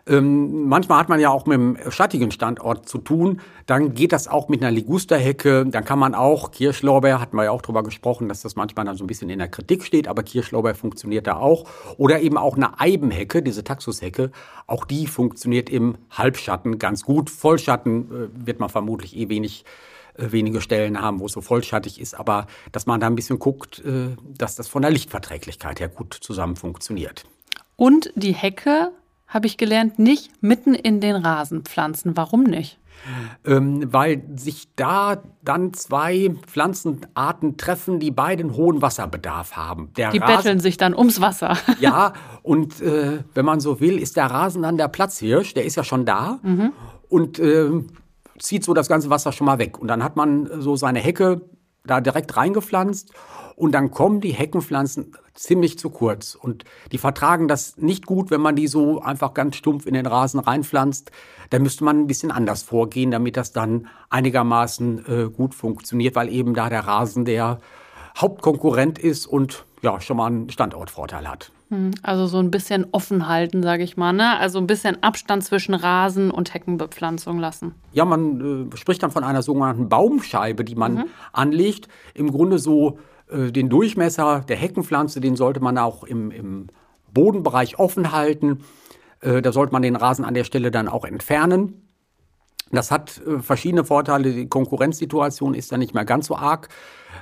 [0.08, 3.42] Ähm, manchmal hat man ja auch mit einem schattigen Standort zu tun.
[3.66, 5.66] Dann geht das auch mit einer Ligusterhecke.
[5.66, 8.96] Dann kann man auch Kirschlorbeer, hatten wir ja auch drüber gesprochen, dass das manchmal dann
[8.96, 11.66] so ein bisschen in der Kritik steht, aber Kirschlorbeer funktioniert da auch.
[11.98, 14.32] Oder eben auch eine Eibenhecke, diese Taxushecke.
[14.66, 17.30] Auch die funktioniert im Halbschatten ganz gut.
[17.30, 19.66] Vollschatten äh, wird man vermutlich eh wenig
[20.18, 23.40] äh, wenige Stellen haben, wo es so vollschattig ist, aber dass man da ein bisschen
[23.40, 27.26] guckt, äh, dass das von der Lichtverträglichkeit her gut zusammen funktioniert.
[27.76, 28.92] Und die Hecke
[29.28, 32.16] habe ich gelernt, nicht mitten in den Rasen pflanzen.
[32.16, 32.80] Warum nicht?
[33.46, 39.94] Ähm, weil sich da dann zwei Pflanzenarten treffen, die beiden hohen Wasserbedarf haben.
[39.98, 41.58] Der die Rasen, betteln sich dann ums Wasser.
[41.80, 45.76] ja, und äh, wenn man so will, ist der Rasen dann der Platzhirsch, der ist
[45.76, 46.74] ja schon da mhm.
[47.08, 47.70] und äh,
[48.40, 49.80] zieht so das ganze Wasser schon mal weg.
[49.80, 51.42] Und dann hat man so seine Hecke
[51.88, 53.12] da direkt reingepflanzt
[53.56, 56.36] und dann kommen die Heckenpflanzen ziemlich zu kurz.
[56.36, 60.06] Und die vertragen das nicht gut, wenn man die so einfach ganz stumpf in den
[60.06, 61.12] Rasen reinpflanzt.
[61.50, 66.30] Da müsste man ein bisschen anders vorgehen, damit das dann einigermaßen äh, gut funktioniert, weil
[66.30, 67.60] eben da der Rasen der
[68.18, 71.52] Hauptkonkurrent ist und ja, schon mal einen Standortvorteil hat.
[71.70, 74.14] Hm, also so ein bisschen offen halten, sage ich mal.
[74.14, 74.38] Ne?
[74.40, 77.76] Also ein bisschen Abstand zwischen Rasen und Heckenbepflanzung lassen.
[77.92, 81.06] Ja, man äh, spricht dann von einer sogenannten Baumscheibe, die man mhm.
[81.34, 81.88] anlegt.
[82.14, 86.68] Im Grunde so äh, den Durchmesser der Heckenpflanze, den sollte man auch im, im
[87.14, 88.64] Bodenbereich offen halten.
[89.20, 91.88] Äh, da sollte man den Rasen an der Stelle dann auch entfernen.
[92.72, 94.34] Das hat äh, verschiedene Vorteile.
[94.34, 96.70] Die Konkurrenzsituation ist dann nicht mehr ganz so arg.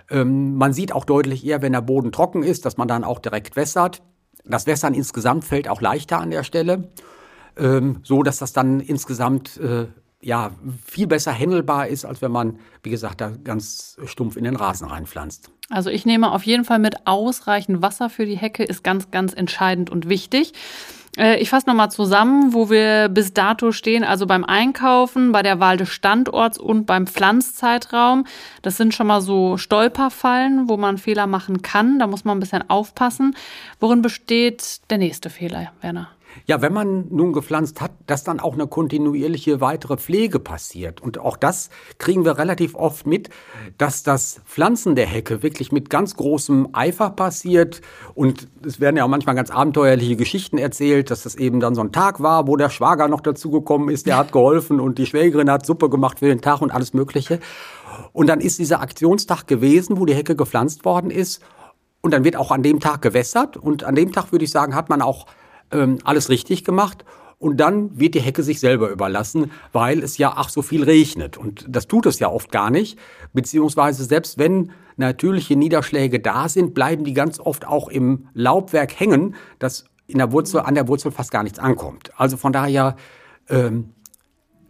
[0.10, 3.20] Ähm, man sieht auch deutlich eher, wenn der Boden trocken ist, dass man dann auch
[3.20, 4.02] direkt wässert.
[4.44, 6.90] Das Wässern insgesamt fällt auch leichter an der Stelle,
[7.58, 9.60] ähm, so dass das dann insgesamt
[10.26, 10.52] ja,
[10.84, 14.88] viel besser händelbar ist, als wenn man, wie gesagt, da ganz stumpf in den Rasen
[14.88, 15.52] reinpflanzt.
[15.70, 19.34] Also ich nehme auf jeden Fall mit, ausreichend Wasser für die Hecke ist ganz, ganz
[19.34, 20.54] entscheidend und wichtig.
[21.18, 24.04] Äh, ich fasse nochmal zusammen, wo wir bis dato stehen.
[24.04, 28.26] Also beim Einkaufen, bei der Wahl des Standorts und beim Pflanzzeitraum.
[28.62, 32.00] Das sind schon mal so Stolperfallen, wo man Fehler machen kann.
[32.00, 33.36] Da muss man ein bisschen aufpassen.
[33.80, 36.10] Worin besteht der nächste Fehler, Werner?
[36.46, 41.02] Ja, wenn man nun gepflanzt hat, dass dann auch eine kontinuierliche weitere Pflege passiert.
[41.02, 43.30] Und auch das kriegen wir relativ oft mit,
[43.78, 47.82] dass das Pflanzen der Hecke wirklich mit ganz großem Eifer passiert.
[48.14, 51.82] Und es werden ja auch manchmal ganz abenteuerliche Geschichten erzählt, dass das eben dann so
[51.82, 55.50] ein Tag war, wo der Schwager noch dazugekommen ist, der hat geholfen und die Schwägerin
[55.50, 57.40] hat Suppe gemacht für den Tag und alles Mögliche.
[58.14, 61.42] Und dann ist dieser Aktionstag gewesen, wo die Hecke gepflanzt worden ist.
[62.02, 63.58] Und dann wird auch an dem Tag gewässert.
[63.58, 65.26] Und an dem Tag, würde ich sagen, hat man auch
[65.72, 67.06] ähm, alles richtig gemacht.
[67.38, 71.38] Und dann wird die Hecke sich selber überlassen, weil es ja ach so viel regnet.
[71.38, 72.98] Und das tut es ja oft gar nicht.
[73.34, 79.36] Beziehungsweise selbst wenn natürliche Niederschläge da sind, bleiben die ganz oft auch im Laubwerk hängen,
[79.60, 82.12] dass in der Wurzel, an der Wurzel fast gar nichts ankommt.
[82.16, 82.96] Also von daher,
[83.50, 83.90] ähm,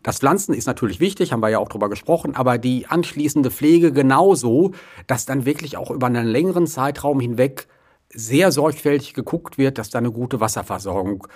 [0.02, 3.92] das Pflanzen ist natürlich wichtig, haben wir ja auch drüber gesprochen, aber die anschließende Pflege
[3.92, 4.72] genauso,
[5.08, 7.68] dass dann wirklich auch über einen längeren Zeitraum hinweg
[8.14, 11.28] sehr sorgfältig geguckt wird, dass da eine gute Wasserversorgung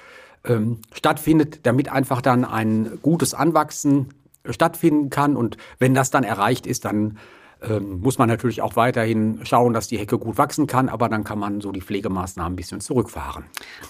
[0.45, 4.13] ähm, stattfindet, damit einfach dann ein gutes Anwachsen
[4.49, 5.35] stattfinden kann.
[5.35, 7.17] Und wenn das dann erreicht ist, dann
[7.61, 11.23] ähm, muss man natürlich auch weiterhin schauen, dass die Hecke gut wachsen kann, aber dann
[11.23, 13.45] kann man so die Pflegemaßnahmen ein bisschen zurückfahren.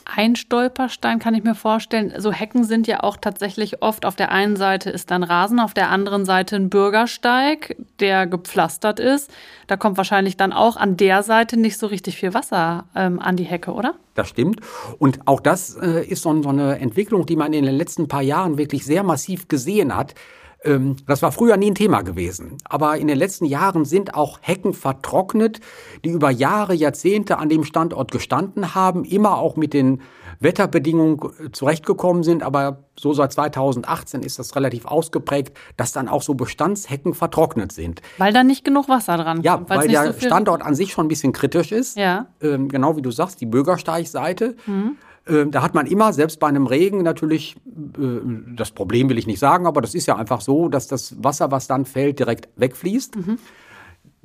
[0.06, 2.14] Ein Stolperstein kann ich mir vorstellen.
[2.18, 5.74] So Hecken sind ja auch tatsächlich oft auf der einen Seite ist dann Rasen, auf
[5.74, 9.32] der anderen Seite ein Bürgersteig, der gepflastert ist.
[9.68, 13.36] Da kommt wahrscheinlich dann auch an der Seite nicht so richtig viel Wasser ähm, an
[13.36, 13.94] die Hecke, oder?
[14.16, 14.62] Das stimmt.
[14.98, 18.24] Und auch das äh, ist so, so eine Entwicklung, die man in den letzten paar
[18.24, 20.16] Jahren wirklich sehr massiv gesehen hat.
[20.64, 22.58] Ähm, das war früher nie ein Thema gewesen.
[22.66, 25.60] Aber in den letzten Jahren sind auch Hecken vertrocknet,
[26.04, 30.02] die über Jahre, Jahrzehnte an dem Standort gestanden haben, immer auch mit den
[30.40, 32.44] Wetterbedingungen äh, zurechtgekommen sind.
[32.44, 38.02] Aber so seit 2018 ist das relativ ausgeprägt, dass dann auch so Bestandshecken vertrocknet sind.
[38.18, 39.70] Weil da nicht genug Wasser dran ja, kommt.
[39.70, 41.98] Ja, weil der so Standort an sich schon ein bisschen kritisch ist.
[41.98, 42.28] Ja.
[42.42, 44.56] Ähm, genau wie du sagst, die Bürgersteigseite.
[44.66, 44.98] Mhm.
[45.30, 47.56] Ähm, da hat man immer, selbst bei einem Regen natürlich,
[47.98, 48.20] äh,
[48.56, 51.52] das Problem will ich nicht sagen, aber das ist ja einfach so, dass das Wasser,
[51.52, 53.16] was dann fällt, direkt wegfließt.
[53.16, 53.38] Mhm.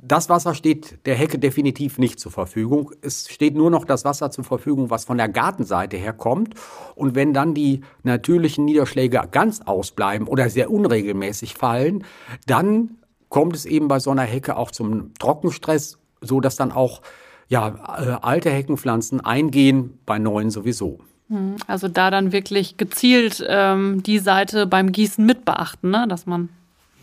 [0.07, 2.91] Das Wasser steht der Hecke definitiv nicht zur Verfügung.
[3.01, 6.53] Es steht nur noch das Wasser zur Verfügung, was von der Gartenseite her kommt.
[6.93, 12.03] Und wenn dann die natürlichen Niederschläge ganz ausbleiben oder sehr unregelmäßig fallen,
[12.45, 12.97] dann
[13.29, 17.01] kommt es eben bei so einer Hecke auch zum Trockenstress, so dass dann auch
[17.47, 17.67] ja,
[17.99, 20.99] äh, alte Heckenpflanzen eingehen, bei neuen sowieso.
[21.29, 26.05] Hm, also da dann wirklich gezielt ähm, die Seite beim Gießen mit beachten, ne?
[26.07, 26.49] dass man.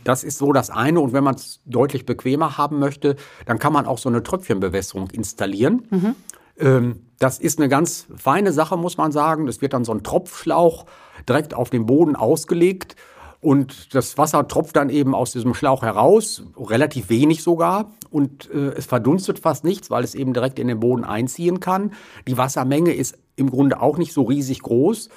[0.05, 1.01] Das ist so das eine.
[1.01, 5.11] Und wenn man es deutlich bequemer haben möchte, dann kann man auch so eine Tröpfchenbewässerung
[5.11, 5.87] installieren.
[5.91, 6.15] Mhm.
[6.59, 9.47] Ähm, das ist eine ganz feine Sache, muss man sagen.
[9.47, 10.87] Es wird dann so ein Tropfschlauch
[11.29, 12.97] direkt auf den Boden ausgelegt.
[13.43, 17.91] Und das Wasser tropft dann eben aus diesem Schlauch heraus, relativ wenig sogar.
[18.09, 21.93] Und äh, es verdunstet fast nichts, weil es eben direkt in den Boden einziehen kann.
[22.29, 25.09] Die Wassermenge ist im Grunde auch nicht so riesig groß.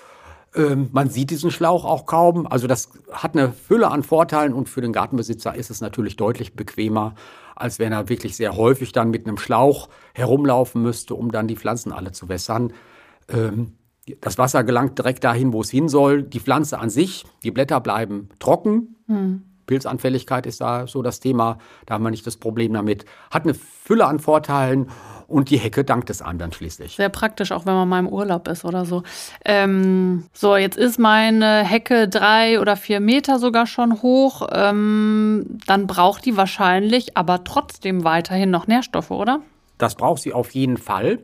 [0.55, 2.47] Ähm, man sieht diesen Schlauch auch kaum.
[2.47, 6.55] Also das hat eine Fülle an Vorteilen und für den Gartenbesitzer ist es natürlich deutlich
[6.55, 7.13] bequemer,
[7.55, 11.57] als wenn er wirklich sehr häufig dann mit einem Schlauch herumlaufen müsste, um dann die
[11.57, 12.73] Pflanzen alle zu wässern.
[13.29, 13.73] Ähm,
[14.21, 16.23] das Wasser gelangt direkt dahin, wo es hin soll.
[16.23, 18.95] Die Pflanze an sich, die Blätter bleiben trocken.
[19.07, 19.43] Hm.
[19.65, 21.57] Pilzanfälligkeit ist da so das Thema.
[21.85, 23.05] Da haben wir nicht das Problem damit.
[23.31, 24.89] Hat eine Fülle an Vorteilen
[25.27, 26.95] und die Hecke dankt es einem dann schließlich.
[26.95, 29.01] Sehr praktisch, auch wenn man mal im Urlaub ist oder so.
[29.43, 34.47] Ähm, so, jetzt ist meine Hecke drei oder vier Meter sogar schon hoch.
[34.51, 39.41] Ähm, dann braucht die wahrscheinlich aber trotzdem weiterhin noch Nährstoffe, oder?
[39.77, 41.19] Das braucht sie auf jeden Fall.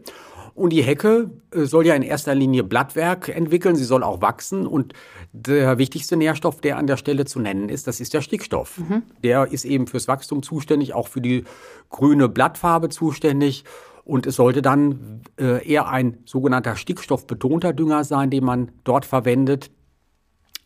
[0.61, 4.67] Und die Hecke äh, soll ja in erster Linie Blattwerk entwickeln, sie soll auch wachsen.
[4.67, 4.93] Und
[5.33, 8.77] der wichtigste Nährstoff, der an der Stelle zu nennen ist, das ist der Stickstoff.
[8.77, 9.01] Mhm.
[9.23, 11.45] Der ist eben fürs Wachstum zuständig, auch für die
[11.89, 13.63] grüne Blattfarbe zuständig.
[14.03, 19.71] Und es sollte dann äh, eher ein sogenannter stickstoffbetonter Dünger sein, den man dort verwendet,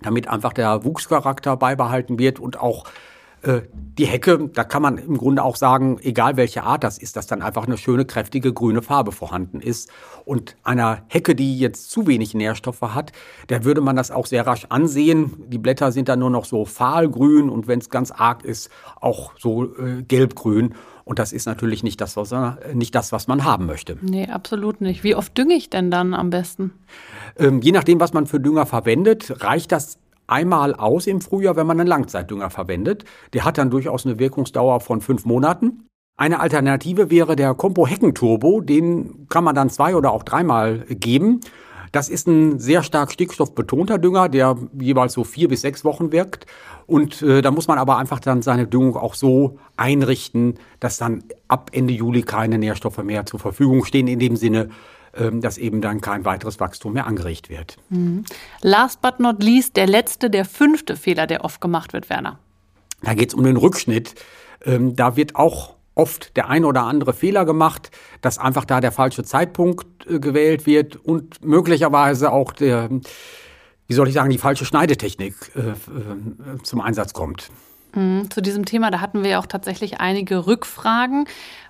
[0.01, 2.83] damit einfach der Wuchscharakter beibehalten wird und auch
[3.97, 7.27] die Hecke, da kann man im Grunde auch sagen, egal welche Art das ist, dass
[7.27, 9.89] dann einfach eine schöne, kräftige grüne Farbe vorhanden ist.
[10.25, 13.11] Und einer Hecke, die jetzt zu wenig Nährstoffe hat,
[13.47, 15.45] da würde man das auch sehr rasch ansehen.
[15.47, 19.31] Die Blätter sind dann nur noch so fahlgrün und wenn es ganz arg ist, auch
[19.37, 20.75] so äh, gelbgrün.
[21.05, 23.97] Und das ist natürlich nicht das, was, äh, nicht das, was man haben möchte.
[24.01, 25.03] Nee, absolut nicht.
[25.03, 26.73] Wie oft dünge ich denn dann am besten?
[27.37, 31.67] Ähm, je nachdem, was man für Dünger verwendet, reicht das einmal aus im Frühjahr, wenn
[31.67, 33.05] man einen Langzeitdünger verwendet.
[33.33, 35.87] Der hat dann durchaus eine Wirkungsdauer von fünf Monaten.
[36.17, 38.61] Eine Alternative wäre der Compo Hecken Turbo.
[38.61, 41.41] Den kann man dann zwei oder auch dreimal geben.
[41.91, 46.45] Das ist ein sehr stark stickstoffbetonter Dünger, der jeweils so vier bis sechs Wochen wirkt.
[46.87, 51.23] Und äh, da muss man aber einfach dann seine Düngung auch so einrichten, dass dann
[51.47, 54.69] ab Ende Juli keine Nährstoffe mehr zur Verfügung stehen, in dem Sinne,
[55.33, 57.77] dass eben dann kein weiteres Wachstum mehr angeregt wird.
[57.89, 58.25] Mhm.
[58.61, 62.39] Last but not least, der letzte, der fünfte Fehler, der oft gemacht wird, Werner.
[63.01, 64.15] Da geht es um den Rückschnitt.
[64.65, 68.91] Ähm, da wird auch oft der ein oder andere Fehler gemacht, dass einfach da der
[68.91, 72.89] falsche Zeitpunkt äh, gewählt wird und möglicherweise auch der,
[73.87, 75.73] wie soll ich sagen, die falsche Schneidetechnik äh, äh,
[76.63, 77.49] zum Einsatz kommt.
[77.93, 81.25] Mhm, zu diesem Thema, da hatten wir ja auch tatsächlich einige Rückfragen.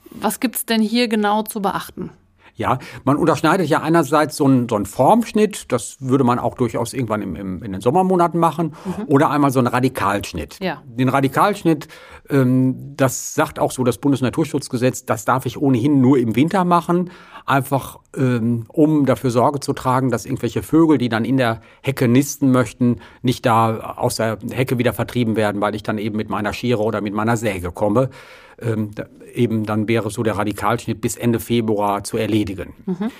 [0.09, 2.09] Was gibt es denn hier genau zu beachten?
[2.55, 6.93] Ja, man unterschneidet ja einerseits so einen, so einen Formschnitt, das würde man auch durchaus
[6.93, 9.03] irgendwann im, im, in den Sommermonaten machen, mhm.
[9.07, 10.57] oder einmal so einen Radikalschnitt.
[10.61, 10.81] Ja.
[10.85, 11.89] Den Radikalschnitt,
[12.29, 17.11] ähm, das sagt auch so das Bundesnaturschutzgesetz, das darf ich ohnehin nur im Winter machen,
[17.45, 22.07] einfach ähm, um dafür Sorge zu tragen, dass irgendwelche Vögel, die dann in der Hecke
[22.07, 26.29] nisten möchten, nicht da aus der Hecke wieder vertrieben werden, weil ich dann eben mit
[26.29, 28.09] meiner Schere oder mit meiner Säge komme
[28.61, 28.91] ähm,
[29.33, 32.73] eben dann wäre so der Radikalschnitt bis Ende Februar zu erledigen.
[32.85, 33.11] Mhm.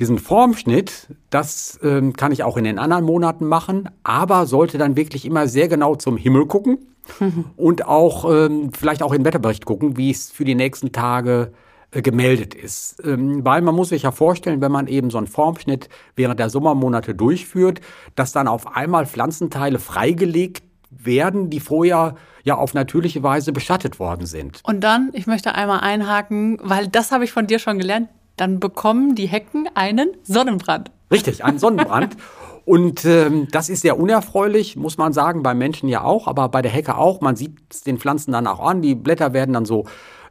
[0.00, 4.96] Diesen Formschnitt, das ähm, kann ich auch in den anderen Monaten machen, aber sollte dann
[4.96, 6.78] wirklich immer sehr genau zum Himmel gucken
[7.20, 7.44] mhm.
[7.56, 11.52] und auch ähm, vielleicht auch in den Wetterbericht gucken, wie es für die nächsten Tage
[11.92, 13.02] äh, gemeldet ist.
[13.04, 16.48] Ähm, weil man muss sich ja vorstellen, wenn man eben so einen Formschnitt während der
[16.48, 17.82] Sommermonate durchführt,
[18.14, 20.64] dass dann auf einmal Pflanzenteile freigelegt
[20.98, 24.60] werden, die vorher ja auf natürliche Weise beschattet worden sind.
[24.64, 28.60] Und dann, ich möchte einmal einhaken, weil das habe ich von dir schon gelernt, dann
[28.60, 30.90] bekommen die Hecken einen Sonnenbrand.
[31.10, 32.16] Richtig, einen Sonnenbrand.
[32.64, 36.62] Und ähm, das ist sehr unerfreulich, muss man sagen, beim Menschen ja auch, aber bei
[36.62, 37.20] der Hecke auch.
[37.20, 38.82] Man sieht es den Pflanzen dann auch an.
[38.82, 39.84] Die Blätter werden dann so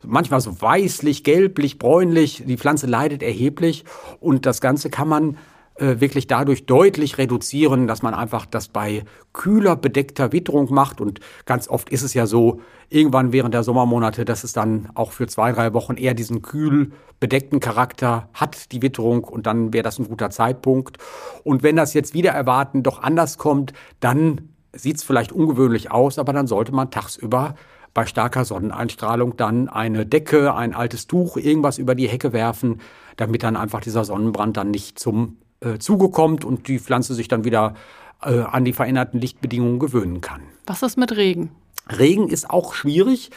[0.03, 2.43] manchmal so weißlich, gelblich, bräunlich.
[2.45, 3.83] Die Pflanze leidet erheblich
[4.19, 5.37] und das Ganze kann man
[5.81, 11.01] äh, wirklich dadurch deutlich reduzieren, dass man einfach das bei kühler bedeckter Witterung macht.
[11.01, 15.11] Und ganz oft ist es ja so, irgendwann während der Sommermonate, dass es dann auch
[15.11, 19.23] für zwei, drei Wochen eher diesen kühl bedeckten Charakter hat, die Witterung.
[19.23, 20.97] Und dann wäre das ein guter Zeitpunkt.
[21.43, 26.19] Und wenn das jetzt wieder erwarten doch anders kommt, dann sieht es vielleicht ungewöhnlich aus,
[26.19, 27.55] aber dann sollte man tagsüber
[27.95, 32.81] bei starker Sonneneinstrahlung dann eine Decke, ein altes Tuch, irgendwas über die Hecke werfen,
[33.17, 37.43] damit dann einfach dieser Sonnenbrand dann nicht zum äh, zugekommt und die Pflanze sich dann
[37.43, 37.75] wieder
[38.23, 40.41] äh, an die veränderten Lichtbedingungen gewöhnen kann.
[40.65, 41.51] Was ist mit Regen?
[41.89, 43.31] Regen ist auch schwierig.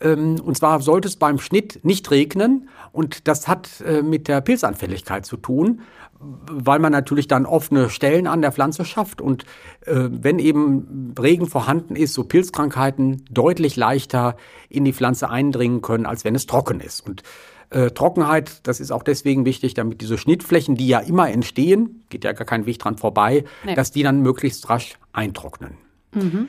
[0.00, 2.68] Ähm, und zwar sollte es beim Schnitt nicht regnen.
[2.92, 5.82] Und das hat äh, mit der Pilzanfälligkeit zu tun,
[6.18, 9.20] weil man natürlich dann offene Stellen an der Pflanze schafft.
[9.20, 9.44] Und
[9.86, 14.36] äh, wenn eben Regen vorhanden ist, so Pilzkrankheiten deutlich leichter
[14.68, 17.06] in die Pflanze eindringen können, als wenn es trocken ist.
[17.06, 17.22] Und
[17.70, 22.24] äh, Trockenheit, das ist auch deswegen wichtig, damit diese Schnittflächen, die ja immer entstehen, geht
[22.24, 23.74] ja gar kein Weg dran vorbei, nee.
[23.74, 25.76] dass die dann möglichst rasch eintrocknen.
[26.14, 26.48] Mhm.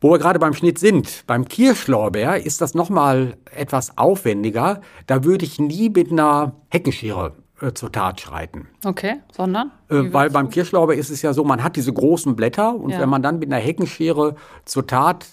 [0.00, 4.80] Wo wir gerade beim Schnitt sind, beim Kirschlorbeer ist das nochmal etwas aufwendiger.
[5.06, 8.68] Da würde ich nie mit einer Heckenschere äh, zur Tat schreiten.
[8.82, 9.70] Okay, sondern?
[9.90, 13.00] Äh, weil beim Kirschlorbeer ist es ja so, man hat diese großen Blätter und ja.
[13.00, 15.26] wenn man dann mit einer Heckenschere zur Tat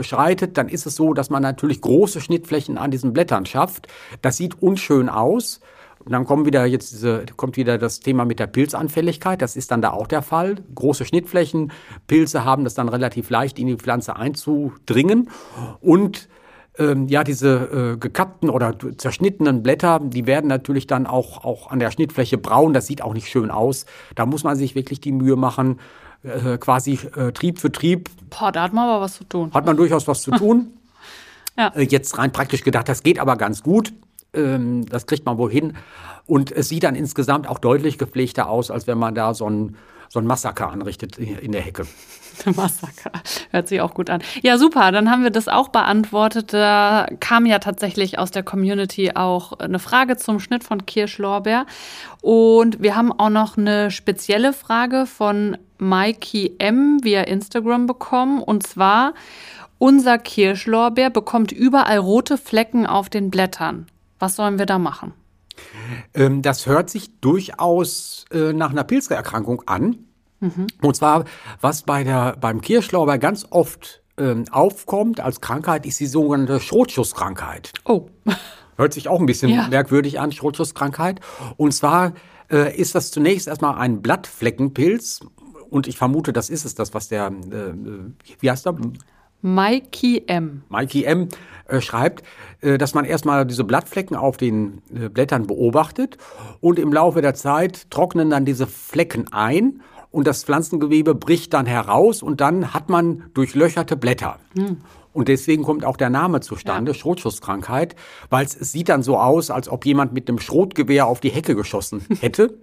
[0.00, 3.88] schreitet, dann ist es so, dass man natürlich große Schnittflächen an diesen Blättern schafft.
[4.22, 5.60] Das sieht unschön aus.
[6.02, 9.42] Und dann kommt wieder jetzt diese, kommt wieder das Thema mit der Pilzanfälligkeit.
[9.42, 10.56] Das ist dann da auch der Fall.
[10.74, 11.72] Große Schnittflächen,
[12.06, 15.28] Pilze haben das dann relativ leicht in die Pflanze einzudringen.
[15.80, 16.28] Und
[16.78, 21.80] ähm, ja, diese äh, gekappten oder zerschnittenen Blätter, die werden natürlich dann auch, auch an
[21.80, 22.72] der Schnittfläche braun.
[22.72, 23.84] Das sieht auch nicht schön aus.
[24.14, 25.80] Da muss man sich wirklich die Mühe machen,
[26.22, 28.10] äh, quasi äh, Trieb für Trieb.
[28.30, 29.50] Boah, da hat man aber was zu tun.
[29.52, 30.72] Hat man durchaus was zu tun.
[31.58, 31.68] ja.
[31.68, 33.92] Äh, jetzt rein praktisch gedacht, das geht aber ganz gut.
[34.32, 35.76] Ähm, das kriegt man wohl hin.
[36.26, 39.76] Und es sieht dann insgesamt auch deutlich gepflegter aus, als wenn man da so ein,
[40.08, 41.86] so ein Massaker anrichtet in der Hecke.
[42.56, 43.10] Massaker.
[43.50, 44.22] Hört sich auch gut an.
[44.42, 44.92] Ja, super.
[44.92, 46.52] Dann haben wir das auch beantwortet.
[46.52, 51.66] Da kam ja tatsächlich aus der Community auch eine Frage zum Schnitt von Kirschlorbeer.
[52.20, 58.42] Und wir haben auch noch eine spezielle Frage von Mikey M via Instagram bekommen.
[58.42, 59.14] Und zwar,
[59.78, 63.86] unser Kirschlorbeer bekommt überall rote Flecken auf den Blättern.
[64.18, 65.12] Was sollen wir da machen?
[66.14, 70.04] Ähm, das hört sich durchaus äh, nach einer Pilzerkrankung an.
[70.40, 70.66] Mhm.
[70.82, 71.24] Und zwar,
[71.60, 77.72] was bei der, beim Kirschlauber ganz oft ähm, aufkommt als Krankheit, ist die sogenannte Schrotschusskrankheit.
[77.84, 78.08] Oh.
[78.76, 79.68] Hört sich auch ein bisschen ja.
[79.68, 81.20] merkwürdig an, Schrotschusskrankheit.
[81.58, 82.14] Und zwar
[82.50, 85.20] äh, ist das zunächst erstmal ein Blattfleckenpilz.
[85.70, 87.72] Und ich vermute, das ist es, das, was der, äh,
[88.40, 88.76] wie heißt der?
[89.42, 90.62] Mikey M.
[90.68, 91.28] Mikey M.
[91.66, 92.24] Äh, schreibt,
[92.60, 96.18] äh, dass man erstmal diese Blattflecken auf den äh, Blättern beobachtet
[96.60, 99.80] und im Laufe der Zeit trocknen dann diese Flecken ein
[100.10, 104.38] und das Pflanzengewebe bricht dann heraus und dann hat man durchlöcherte Blätter.
[104.56, 104.78] Hm.
[105.12, 106.98] Und deswegen kommt auch der Name zustande, ja.
[106.98, 107.96] Schrotschusskrankheit,
[108.28, 111.54] weil es sieht dann so aus, als ob jemand mit einem Schrotgewehr auf die Hecke
[111.54, 112.58] geschossen hätte.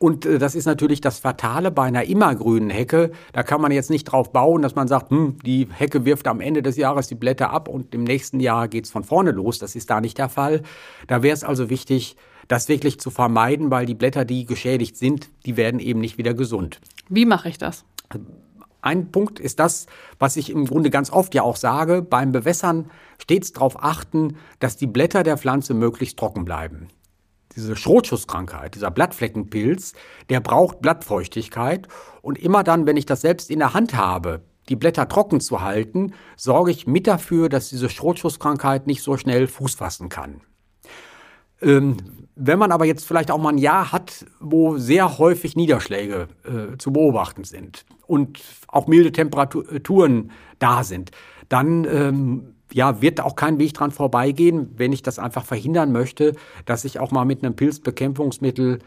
[0.00, 3.12] Und äh, das ist natürlich das Fatale bei einer immergrünen Hecke.
[3.32, 6.40] Da kann man jetzt nicht drauf bauen, dass man sagt, hm, die Hecke wirft am
[6.40, 9.58] Ende des Jahres die Blätter ab und im nächsten Jahr geht's von vorne los.
[9.58, 10.62] Das ist da nicht der Fall.
[11.06, 12.16] Da wäre es also wichtig,
[12.48, 16.32] das wirklich zu vermeiden, weil die Blätter, die geschädigt sind, die werden eben nicht wieder
[16.32, 16.80] gesund.
[17.10, 17.84] Wie mache ich das?
[18.80, 19.84] Ein Punkt ist das,
[20.18, 24.78] was ich im Grunde ganz oft ja auch sage, beim Bewässern stets darauf achten, dass
[24.78, 26.88] die Blätter der Pflanze möglichst trocken bleiben.
[27.56, 29.94] Diese Schrotschusskrankheit, dieser Blattfleckenpilz,
[30.28, 31.88] der braucht Blattfeuchtigkeit
[32.22, 35.60] und immer dann, wenn ich das selbst in der Hand habe, die Blätter trocken zu
[35.60, 40.42] halten, sorge ich mit dafür, dass diese Schrotschusskrankheit nicht so schnell Fuß fassen kann.
[41.60, 41.96] Ähm,
[42.36, 46.78] wenn man aber jetzt vielleicht auch mal ein Jahr hat, wo sehr häufig Niederschläge äh,
[46.78, 51.10] zu beobachten sind und auch milde Temperaturen da sind,
[51.48, 56.34] dann ähm, ja, wird auch kein Weg dran vorbeigehen, wenn ich das einfach verhindern möchte,
[56.64, 58.78] dass ich auch mal mit einem Pilzbekämpfungsmittel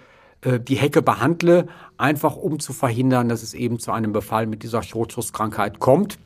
[0.42, 1.68] äh, die Hecke behandle,
[1.98, 6.18] einfach um zu verhindern, dass es eben zu einem Befall mit dieser Schrotschusskrankheit kommt.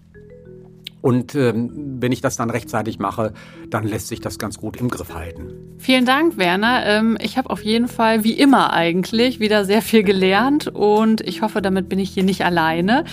[1.02, 3.34] Und ähm, wenn ich das dann rechtzeitig mache,
[3.70, 5.54] dann lässt sich das ganz gut im Griff halten.
[5.78, 6.86] Vielen Dank, Werner.
[6.86, 11.43] Ähm, ich habe auf jeden Fall, wie immer eigentlich, wieder sehr viel gelernt und ich
[11.43, 13.06] hoffe, damit bin ich hier nicht alleine.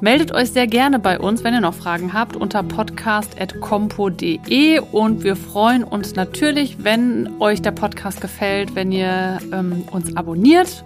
[0.00, 5.36] Meldet euch sehr gerne bei uns, wenn ihr noch Fragen habt, unter podcast.compo.de und wir
[5.36, 10.84] freuen uns natürlich, wenn euch der Podcast gefällt, wenn ihr ähm, uns abonniert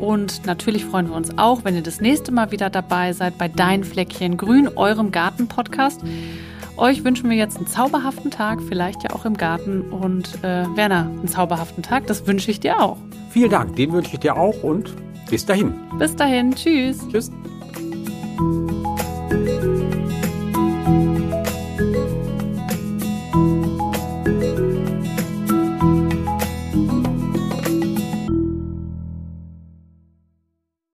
[0.00, 3.48] und natürlich freuen wir uns auch, wenn ihr das nächste Mal wieder dabei seid bei
[3.48, 6.00] Dein Fleckchen Grün, eurem Garten-Podcast.
[6.76, 9.82] Euch wünschen wir jetzt einen zauberhaften Tag, vielleicht ja auch im Garten.
[9.82, 12.96] Und äh, Werner, einen zauberhaften Tag, das wünsche ich dir auch.
[13.30, 14.94] Vielen Dank, den wünsche ich dir auch und
[15.28, 15.74] bis dahin.
[15.98, 17.06] Bis dahin, tschüss.
[17.10, 17.30] Tschüss.
[18.40, 18.79] you